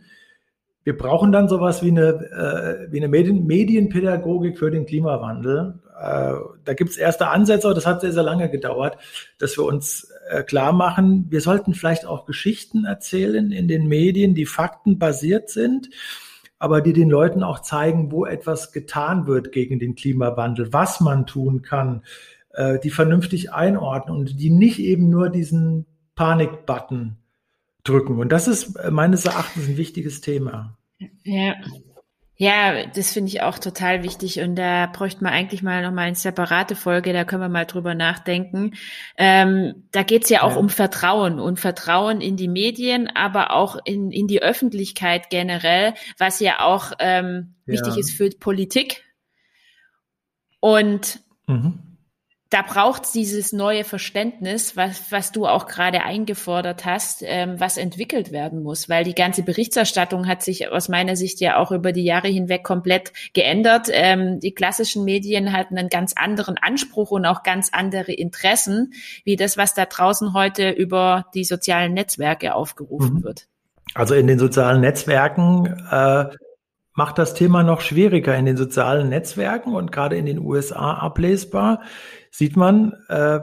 [0.84, 5.80] wir brauchen dann sowas wie eine, äh, wie eine Medien Medienpädagogik für den Klimawandel.
[6.00, 6.34] Äh,
[6.66, 8.98] da gibt es erste Ansätze, aber das hat sehr, sehr lange gedauert,
[9.40, 14.36] dass wir uns äh, klar machen, wir sollten vielleicht auch Geschichten erzählen in den Medien,
[14.36, 15.90] die faktenbasiert sind,
[16.60, 21.26] aber die den Leuten auch zeigen, wo etwas getan wird gegen den Klimawandel, was man
[21.26, 22.04] tun kann,
[22.54, 25.86] äh, die vernünftig einordnen und die nicht eben nur diesen
[26.16, 27.18] Panik-Button
[27.84, 28.20] drücken.
[28.20, 30.78] Und das ist äh, meines Erachtens ein wichtiges Thema.
[31.24, 31.56] Ja.
[32.36, 36.16] Ja, das finde ich auch total wichtig und da bräuchte man eigentlich mal nochmal eine
[36.16, 38.74] separate Folge, da können wir mal drüber nachdenken.
[39.18, 40.58] Ähm, da geht's ja auch ja.
[40.58, 46.40] um Vertrauen und Vertrauen in die Medien, aber auch in, in die Öffentlichkeit generell, was
[46.40, 47.74] ja auch ähm, ja.
[47.74, 49.04] wichtig ist für Politik.
[50.60, 51.93] Und mhm
[52.54, 57.78] da braucht es dieses neue Verständnis, was, was du auch gerade eingefordert hast, ähm, was
[57.78, 61.92] entwickelt werden muss, weil die ganze Berichterstattung hat sich aus meiner Sicht ja auch über
[61.92, 63.88] die Jahre hinweg komplett geändert.
[63.92, 69.36] Ähm, die klassischen Medien hatten einen ganz anderen Anspruch und auch ganz andere Interessen, wie
[69.36, 73.24] das, was da draußen heute über die sozialen Netzwerke aufgerufen mhm.
[73.24, 73.48] wird.
[73.96, 76.26] Also in den sozialen Netzwerken äh,
[76.94, 81.82] macht das Thema noch schwieriger in den sozialen Netzwerken und gerade in den USA ablesbar
[82.30, 83.40] sieht man, äh,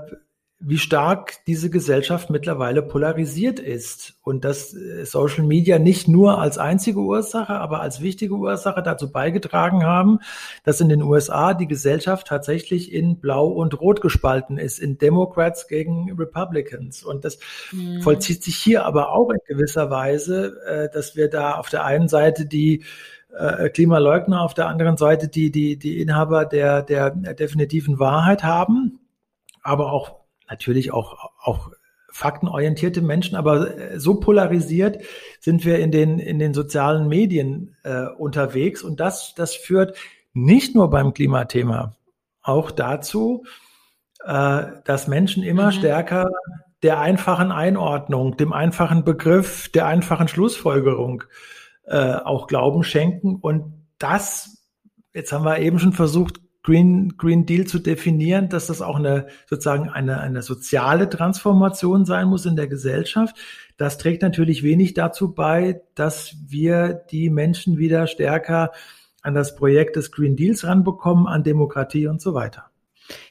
[0.62, 6.58] wie stark diese Gesellschaft mittlerweile polarisiert ist und dass äh, Social Media nicht nur als
[6.58, 10.18] einzige Ursache, aber als wichtige Ursache dazu beigetragen haben,
[10.62, 15.66] dass in den USA die Gesellschaft tatsächlich in Blau und Rot gespalten ist, in Democrats
[15.66, 17.02] gegen Republicans.
[17.04, 17.38] Und das
[17.72, 18.02] mhm.
[18.02, 22.08] vollzieht sich hier aber auch in gewisser Weise, äh, dass wir da auf der einen
[22.08, 22.84] Seite die
[23.36, 29.00] äh, Klimaleugner, auf der anderen Seite die, die, die Inhaber der, der definitiven Wahrheit haben,
[29.62, 31.70] aber auch natürlich auch, auch
[32.12, 34.98] faktenorientierte Menschen, aber äh, so polarisiert
[35.38, 39.96] sind wir in den, in den sozialen Medien äh, unterwegs und das, das führt
[40.32, 41.94] nicht nur beim Klimathema
[42.42, 43.44] auch dazu,
[44.24, 45.72] äh, dass Menschen immer mhm.
[45.72, 46.30] stärker
[46.82, 51.24] der einfachen Einordnung, dem einfachen Begriff, der einfachen Schlussfolgerung
[51.90, 53.36] äh, auch Glauben schenken.
[53.36, 54.64] Und das,
[55.12, 59.26] jetzt haben wir eben schon versucht, Green, Green Deal zu definieren, dass das auch eine
[59.46, 63.34] sozusagen eine, eine soziale Transformation sein muss in der Gesellschaft.
[63.76, 68.72] Das trägt natürlich wenig dazu bei, dass wir die Menschen wieder stärker
[69.22, 72.69] an das Projekt des Green Deals ranbekommen, an Demokratie und so weiter.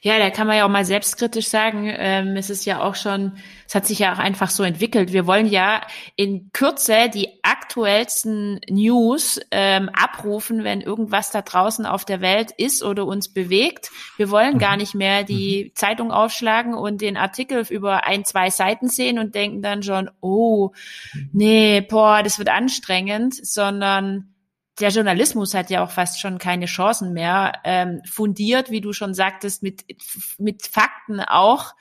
[0.02, 3.38] Ja, da kann man ja auch mal selbstkritisch sagen, ähm, es ist ja auch schon,
[3.66, 5.12] es hat sich ja auch einfach so entwickelt.
[5.12, 5.82] Wir wollen ja
[6.16, 12.82] in Kürze die aktuellsten News ähm, abrufen, wenn irgendwas da draußen auf der Welt ist
[12.82, 13.90] oder uns bewegt.
[14.16, 14.78] Wir wollen gar mhm.
[14.78, 15.76] nicht mehr die mhm.
[15.76, 20.70] Zeitung aufschlagen und den Artikel über ein, zwei Seiten sehen und denken dann schon, oh,
[21.12, 21.30] mhm.
[21.32, 24.29] nee, boah, das wird anstrengend, sondern
[24.80, 29.14] der Journalismus hat ja auch fast schon keine Chancen mehr, ähm, fundiert, wie du schon
[29.14, 29.84] sagtest, mit,
[30.38, 31.74] mit Fakten auch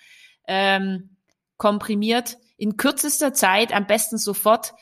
[0.48, 1.16] ähm,
[1.58, 4.74] komprimiert, in kürzester Zeit, am besten sofort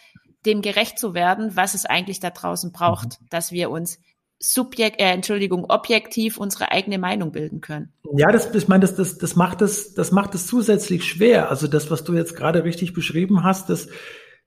[0.46, 3.26] dem gerecht zu werden, was es eigentlich da draußen braucht, mhm.
[3.30, 4.00] dass wir uns
[4.40, 7.92] subjekt, äh, Entschuldigung, objektiv unsere eigene Meinung bilden können.
[8.16, 11.50] Ja, das, ich meine, das, das, das macht es, das macht es zusätzlich schwer.
[11.50, 13.88] Also das, was du jetzt gerade richtig beschrieben hast, das,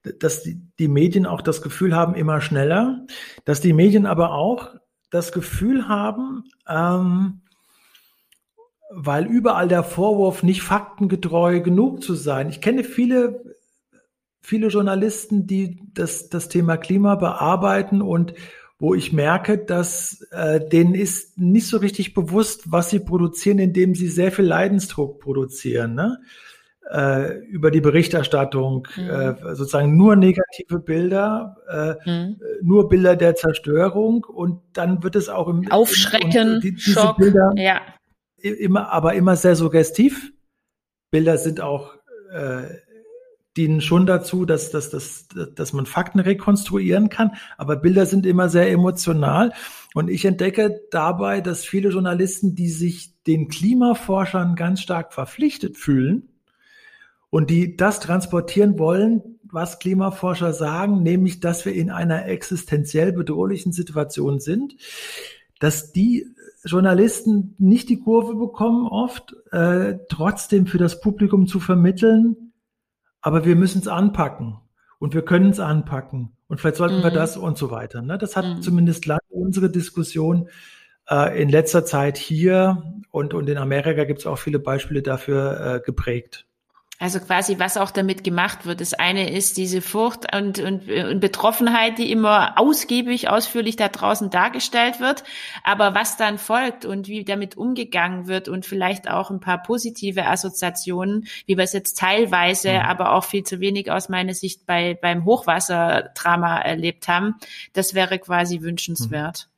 [0.02, 3.06] dass die, die Medien auch das Gefühl haben, immer schneller,
[3.44, 4.74] dass die Medien aber auch
[5.10, 7.42] das Gefühl haben, ähm,
[8.90, 12.48] weil überall der Vorwurf, nicht faktengetreu genug zu sein.
[12.48, 13.44] Ich kenne viele,
[14.40, 18.34] viele Journalisten, die das, das Thema Klima bearbeiten und
[18.78, 23.94] wo ich merke, dass äh, denen ist nicht so richtig bewusst, was sie produzieren, indem
[23.94, 25.94] sie sehr viel Leidensdruck produzieren.
[25.94, 26.18] Ne?
[26.88, 29.10] Äh, über die Berichterstattung, mhm.
[29.10, 31.56] äh, sozusagen nur negative Bilder,
[32.04, 32.40] äh, mhm.
[32.62, 37.52] nur Bilder der Zerstörung und dann wird es auch im Aufschrecken, im, die, Schock, Bilder
[37.54, 37.80] ja.
[38.38, 40.32] immer, aber immer sehr suggestiv.
[41.12, 41.94] Bilder sind auch
[42.32, 42.62] äh,
[43.56, 48.48] dienen schon dazu, dass, dass, dass, dass man Fakten rekonstruieren kann, aber Bilder sind immer
[48.48, 49.52] sehr emotional.
[49.94, 56.29] Und ich entdecke dabei, dass viele Journalisten, die sich den Klimaforschern ganz stark verpflichtet fühlen
[57.30, 63.72] und die das transportieren wollen, was Klimaforscher sagen, nämlich, dass wir in einer existenziell bedrohlichen
[63.72, 64.76] Situation sind,
[65.58, 66.26] dass die
[66.64, 72.52] Journalisten nicht die Kurve bekommen, oft äh, trotzdem für das Publikum zu vermitteln,
[73.20, 74.58] aber wir müssen es anpacken
[74.98, 77.04] und wir können es anpacken und vielleicht sollten mhm.
[77.04, 78.02] wir das und so weiter.
[78.02, 78.18] Ne?
[78.18, 78.62] Das hat mhm.
[78.62, 80.48] zumindest lange unsere Diskussion
[81.08, 85.76] äh, in letzter Zeit hier und, und in Amerika gibt es auch viele Beispiele dafür
[85.76, 86.46] äh, geprägt.
[87.02, 88.82] Also quasi, was auch damit gemacht wird.
[88.82, 94.28] Das eine ist diese Furcht und, und, und Betroffenheit, die immer ausgiebig, ausführlich da draußen
[94.28, 95.24] dargestellt wird.
[95.64, 100.26] Aber was dann folgt und wie damit umgegangen wird und vielleicht auch ein paar positive
[100.26, 102.80] Assoziationen, wie wir es jetzt teilweise, mhm.
[102.80, 107.36] aber auch viel zu wenig aus meiner Sicht bei, beim Hochwasserdrama erlebt haben,
[107.72, 109.48] das wäre quasi wünschenswert.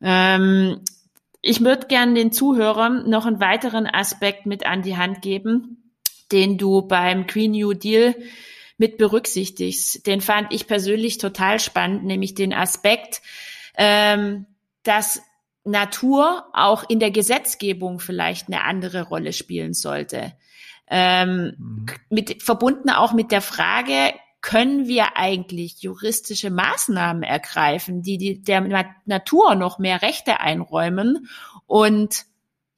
[0.00, 0.08] Mhm.
[0.08, 0.80] Ähm,
[1.40, 5.81] ich würde gerne den Zuhörern noch einen weiteren Aspekt mit an die Hand geben
[6.32, 8.14] den du beim Green New Deal
[8.78, 10.06] mit berücksichtigst.
[10.06, 13.22] Den fand ich persönlich total spannend, nämlich den Aspekt,
[13.76, 14.46] ähm,
[14.82, 15.22] dass
[15.64, 20.32] Natur auch in der Gesetzgebung vielleicht eine andere Rolle spielen sollte.
[20.88, 21.86] Ähm, mhm.
[22.10, 28.60] mit, verbunden auch mit der Frage, können wir eigentlich juristische Maßnahmen ergreifen, die, die der
[29.06, 31.28] Natur noch mehr Rechte einräumen
[31.66, 32.24] und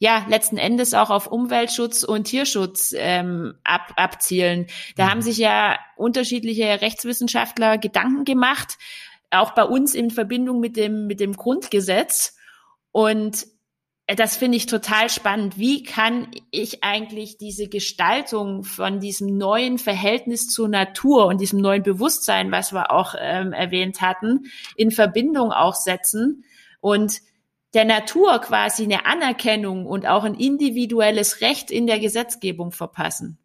[0.05, 4.67] ja letzten Endes auch auf Umweltschutz und Tierschutz ähm, ab, abzielen.
[4.97, 5.11] Da mhm.
[5.11, 8.77] haben sich ja unterschiedliche Rechtswissenschaftler Gedanken gemacht,
[9.31, 12.37] auch bei uns in Verbindung mit dem mit dem Grundgesetz
[12.93, 13.47] und
[14.07, 15.57] das finde ich total spannend.
[15.57, 21.83] Wie kann ich eigentlich diese Gestaltung von diesem neuen Verhältnis zur Natur und diesem neuen
[21.83, 26.45] Bewusstsein, was wir auch ähm, erwähnt hatten, in Verbindung auch setzen
[26.83, 27.23] und
[27.74, 33.38] der Natur quasi eine Anerkennung und auch ein individuelles Recht in der Gesetzgebung verpassen.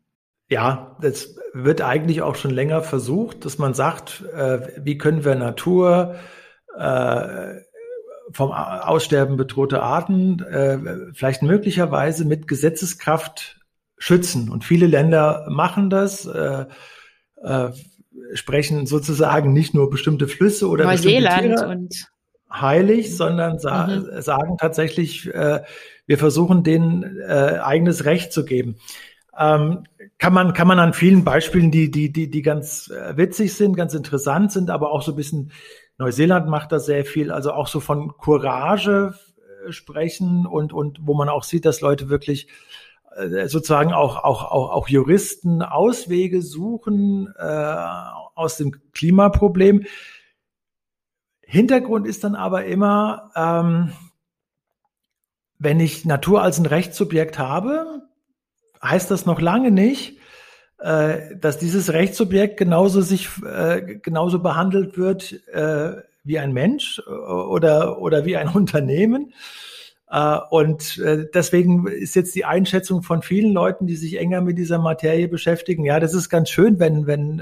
[0.50, 5.36] Ja, das wird eigentlich auch schon länger versucht, dass man sagt, äh, wie können wir
[5.36, 6.16] Natur
[6.78, 7.56] äh,
[8.32, 13.60] vom Aussterben bedrohte Arten äh, vielleicht möglicherweise mit Gesetzeskraft
[13.98, 14.50] schützen.
[14.50, 16.66] Und viele Länder machen das, äh,
[17.44, 17.72] äh,
[18.34, 22.12] sprechen sozusagen nicht nur bestimmte Flüsse oder Neuseeland bestimmte Tiere, und
[22.52, 24.22] heilig, sondern sa mhm.
[24.22, 25.62] sagen tatsächlich, äh,
[26.06, 28.78] wir versuchen denen äh, eigenes Recht zu geben.
[29.38, 29.84] Ähm,
[30.18, 33.76] kann man kann man an vielen Beispielen, die die die die ganz äh, witzig sind,
[33.76, 35.52] ganz interessant sind, aber auch so ein bisschen
[35.98, 39.14] Neuseeland macht da sehr viel, also auch so von Courage
[39.66, 42.48] äh, sprechen und und wo man auch sieht, dass Leute wirklich
[43.16, 47.76] äh, sozusagen auch auch auch auch Juristen Auswege suchen äh,
[48.36, 49.86] aus dem Klimaproblem.
[51.50, 53.92] Hintergrund ist dann aber immer, ähm,
[55.58, 58.04] wenn ich Natur als ein Rechtssubjekt habe,
[58.84, 60.20] heißt das noch lange nicht,
[60.78, 67.10] äh, dass dieses Rechtssubjekt genauso sich äh, genauso behandelt wird äh, wie ein Mensch äh,
[67.10, 69.34] oder oder wie ein Unternehmen.
[70.08, 74.60] Äh, und äh, deswegen ist jetzt die Einschätzung von vielen Leuten, die sich enger mit
[74.60, 77.42] dieser Materie beschäftigen, ja, das ist ganz schön, wenn wenn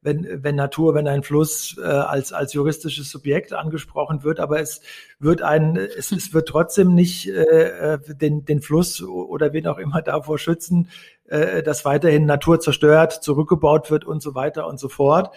[0.00, 4.80] wenn, wenn Natur, wenn ein Fluss äh, als, als juristisches Subjekt angesprochen wird, aber es
[5.18, 9.78] wird ein, es, es wird trotzdem nicht äh, äh, den, den Fluss oder wen auch
[9.78, 10.88] immer davor schützen,
[11.26, 15.34] äh, dass weiterhin Natur zerstört, zurückgebaut wird und so weiter und so fort.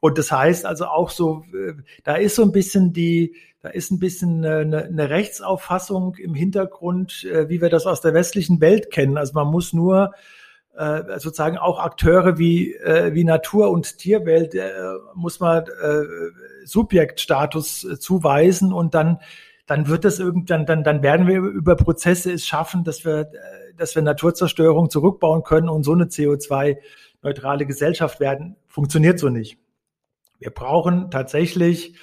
[0.00, 1.72] Und das heißt also auch so, äh,
[2.04, 7.24] da ist so ein bisschen die, da ist ein bisschen eine, eine Rechtsauffassung im Hintergrund,
[7.24, 9.16] äh, wie wir das aus der westlichen Welt kennen.
[9.16, 10.12] Also man muss nur
[10.76, 14.70] äh, sozusagen auch Akteure wie, äh, wie Natur und Tierwelt äh,
[15.14, 16.02] muss man äh,
[16.64, 19.18] Subjektstatus äh, zuweisen und dann
[19.66, 23.74] dann wird das irgendwann, dann, dann werden wir über Prozesse es schaffen, dass wir, äh,
[23.76, 28.56] dass wir Naturzerstörung zurückbauen können und so eine CO2-neutrale Gesellschaft werden.
[28.66, 29.58] Funktioniert so nicht.
[30.38, 31.96] Wir brauchen tatsächlich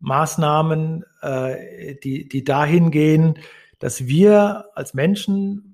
[0.00, 3.38] Maßnahmen, äh, die, die dahin gehen,
[3.78, 5.73] dass wir als Menschen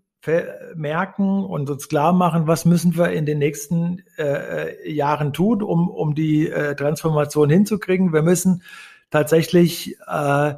[0.74, 5.88] merken und uns klar machen, was müssen wir in den nächsten äh, Jahren tun, um,
[5.88, 8.12] um die äh, Transformation hinzukriegen.
[8.12, 8.62] Wir müssen
[9.10, 10.54] tatsächlich äh,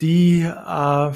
[0.00, 1.10] die äh,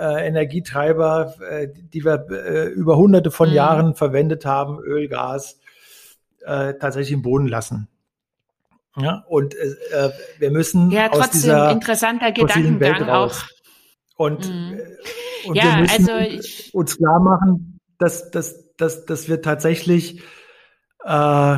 [0.00, 3.54] äh, Energietreiber, äh, die wir äh, über hunderte von mhm.
[3.54, 5.58] Jahren verwendet haben, Öl, Gas,
[6.44, 7.88] äh, tatsächlich im Boden lassen.
[8.98, 13.34] Ja, und äh, äh wir müssen ja, trotzdem aus dieser interessanter Gedankengang auch.
[14.16, 14.74] Und, mhm.
[14.74, 19.42] Äh, und ja, wir müssen also ich, uns klar machen, dass, dass, dass, dass wir
[19.42, 20.22] tatsächlich
[21.04, 21.56] äh,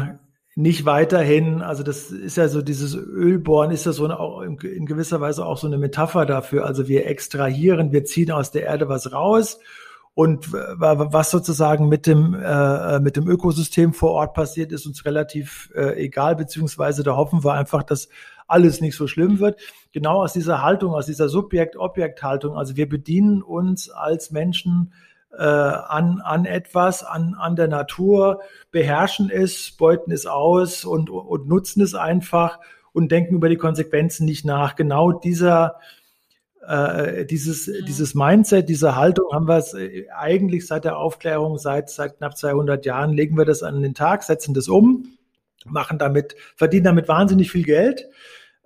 [0.56, 4.86] nicht weiterhin, also das ist ja so dieses Ölbohren, ist ja so eine, in, in
[4.86, 6.66] gewisser Weise auch so eine Metapher dafür.
[6.66, 9.60] Also wir extrahieren, wir ziehen aus der Erde was raus
[10.18, 15.70] und was sozusagen mit dem, äh, mit dem Ökosystem vor Ort passiert, ist uns relativ
[15.76, 18.08] äh, egal, beziehungsweise da hoffen wir einfach, dass
[18.48, 19.60] alles nicht so schlimm wird.
[19.92, 22.56] Genau aus dieser Haltung, aus dieser Subjekt-Objekt-Haltung.
[22.56, 24.92] Also wir bedienen uns als Menschen
[25.36, 31.48] äh, an, an etwas, an, an der Natur, beherrschen es, beuten es aus und, und
[31.48, 32.58] nutzen es einfach
[32.92, 34.76] und denken über die Konsequenzen nicht nach.
[34.76, 35.76] Genau dieser
[36.68, 37.86] äh, dieses, mhm.
[37.86, 42.36] dieses Mindset, diese Haltung haben wir es äh, eigentlich seit der Aufklärung, seit, seit knapp
[42.36, 45.16] 200 Jahren, legen wir das an den Tag, setzen das um,
[45.64, 48.08] machen damit, verdienen damit wahnsinnig viel Geld,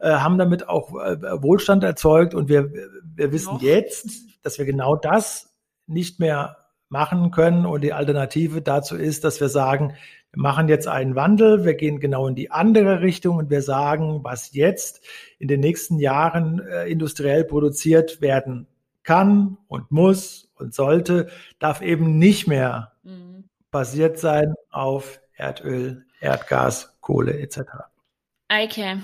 [0.03, 2.73] äh, haben damit auch äh, Wohlstand erzeugt und wir,
[3.15, 3.63] wir wissen Noch.
[3.63, 4.09] jetzt,
[4.43, 5.55] dass wir genau das
[5.87, 6.57] nicht mehr
[6.89, 9.95] machen können und die Alternative dazu ist, dass wir sagen,
[10.33, 14.25] wir machen jetzt einen Wandel, wir gehen genau in die andere Richtung und wir sagen,
[14.25, 15.05] was jetzt
[15.39, 18.67] in den nächsten Jahren äh, industriell produziert werden
[19.05, 21.29] kann und muss und sollte,
[21.61, 23.45] darf eben nicht mehr mhm.
[23.71, 27.61] basiert sein auf Erdöl, Erdgas, Kohle etc.
[28.49, 29.01] Eike,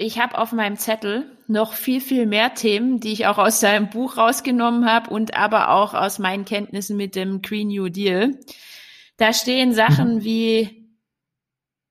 [0.00, 3.90] ich habe auf meinem Zettel noch viel, viel mehr Themen, die ich auch aus seinem
[3.90, 8.38] Buch rausgenommen habe und aber auch aus meinen Kenntnissen mit dem Green New Deal.
[9.16, 10.86] Da stehen Sachen wie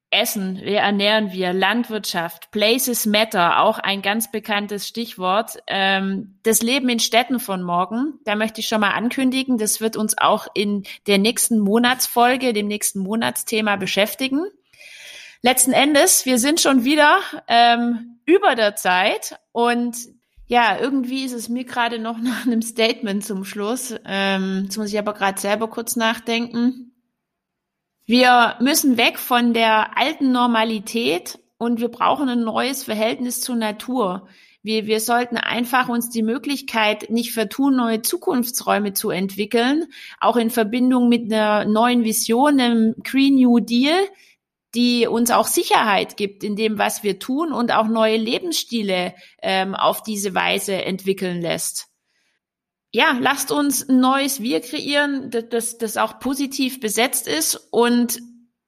[0.09, 5.57] Essen, wie ernähren wir, Landwirtschaft, Places Matter, auch ein ganz bekanntes Stichwort.
[5.67, 9.97] Ähm, das Leben in Städten von morgen, da möchte ich schon mal ankündigen, das wird
[9.97, 14.45] uns auch in der nächsten Monatsfolge, dem nächsten Monatsthema beschäftigen.
[15.41, 19.95] Letzten Endes, wir sind schon wieder ähm, über der Zeit und
[20.47, 23.95] ja, irgendwie ist es mir gerade noch nach einem Statement zum Schluss.
[24.05, 26.93] Ähm, jetzt muss ich aber gerade selber kurz nachdenken.
[28.05, 34.27] Wir müssen weg von der alten Normalität und wir brauchen ein neues Verhältnis zur Natur.
[34.63, 39.85] Wir, wir sollten einfach uns die Möglichkeit nicht vertun, neue Zukunftsräume zu entwickeln,
[40.19, 43.97] auch in Verbindung mit einer neuen Vision, einem Green New Deal,
[44.77, 49.75] die uns auch Sicherheit gibt in dem, was wir tun und auch neue Lebensstile ähm,
[49.75, 51.89] auf diese Weise entwickeln lässt
[52.91, 58.19] ja, lasst uns ein neues Wir kreieren, das, das auch positiv besetzt ist und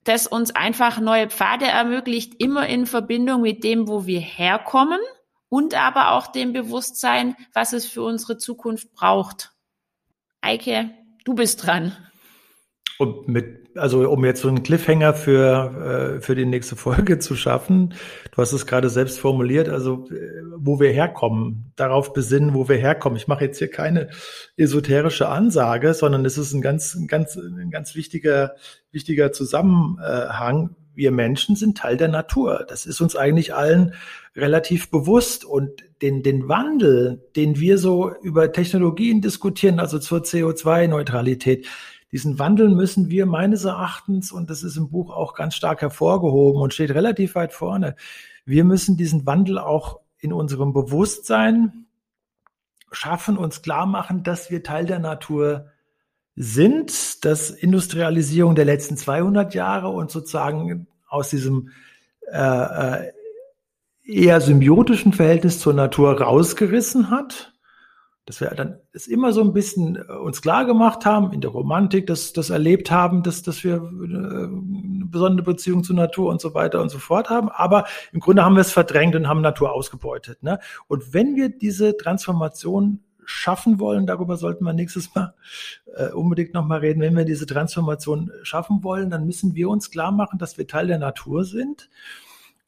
[0.03, 4.99] das uns einfach neue Pfade ermöglicht, immer in Verbindung mit dem, wo wir herkommen
[5.49, 9.51] und aber auch dem Bewusstsein, was es für unsere Zukunft braucht.
[10.41, 10.91] Eike,
[11.26, 11.95] du bist dran.
[13.00, 17.36] Und mit also um jetzt so einen Cliffhanger für, äh, für die nächste Folge zu
[17.36, 17.93] schaffen,
[18.32, 22.78] du hast es gerade selbst formuliert, also äh, wo wir herkommen, darauf besinnen, wo wir
[22.78, 23.18] herkommen.
[23.18, 24.10] Ich mache jetzt hier keine
[24.58, 28.56] esoterische Ansage, sondern es ist ein ganz, ganz, ein ganz wichtiger,
[28.91, 30.76] wichtiger Zusammenhang.
[30.93, 32.66] Wir Menschen sind Teil der Natur.
[32.68, 33.93] Das ist uns eigentlich allen
[34.36, 35.70] relativ bewusst und
[36.02, 41.66] den, den Wandel, den wir so über Technologien diskutieren, also zur CO2-Neutralität,
[42.12, 46.62] diesen Wandel müssen wir meines Erachtens, und das ist im Buch auch ganz stark hervorgehoben
[46.62, 47.95] und steht relativ weit vorne,
[48.45, 51.86] wir müssen diesen Wandel auch in unserem Bewusstsein
[52.91, 55.68] schaffen, uns klar machen, dass wir Teil der Natur
[56.36, 61.70] sind, dass Industrialisierung der letzten 200 Jahre und sozusagen aus diesem
[62.32, 63.12] äh, äh,
[64.03, 67.53] eher symbiotischen Verhältnis zur Natur rausgerissen hat
[68.30, 71.49] dass wir dann es immer so ein bisschen äh, uns klar gemacht haben, in der
[71.49, 76.39] Romantik, dass das erlebt haben, dass, dass wir äh, eine besondere Beziehung zur Natur und
[76.39, 77.49] so weiter und so fort haben.
[77.49, 80.43] Aber im Grunde haben wir es verdrängt und haben Natur ausgebeutet.
[80.43, 80.59] Ne?
[80.88, 85.34] Und wenn wir diese Transformation schaffen wollen, darüber sollten wir nächstes Mal
[85.95, 90.11] äh, unbedingt nochmal reden, wenn wir diese Transformation schaffen wollen, dann müssen wir uns klar
[90.11, 91.89] machen, dass wir Teil der Natur sind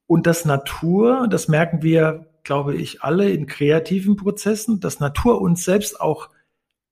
[0.08, 5.64] und dass Natur, das merken wir, glaube ich, alle in kreativen Prozessen, dass Natur uns
[5.64, 6.30] selbst auch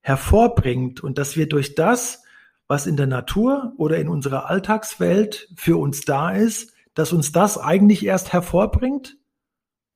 [0.01, 2.23] hervorbringt und dass wir durch das,
[2.67, 7.57] was in der Natur oder in unserer Alltagswelt für uns da ist, dass uns das
[7.57, 9.17] eigentlich erst hervorbringt,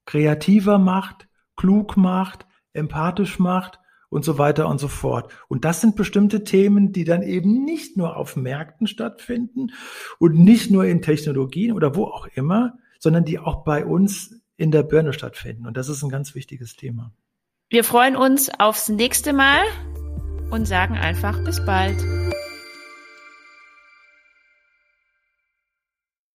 [0.06, 3.80] kreativer macht, klug macht, empathisch macht
[4.10, 5.32] und so weiter und so fort.
[5.48, 9.72] Und das sind bestimmte Themen, die dann eben nicht nur auf Märkten stattfinden
[10.20, 14.72] und nicht nur in Technologien oder wo auch immer, sondern die auch bei uns in
[14.72, 15.68] der Birne stattfinden.
[15.68, 17.12] Und das ist ein ganz wichtiges Thema.
[17.70, 19.62] Wir freuen uns aufs nächste Mal
[20.52, 22.02] und sagen einfach bis bald.